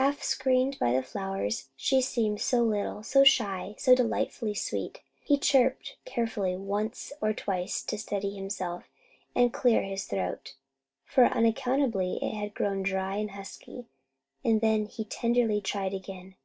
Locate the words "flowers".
1.02-1.68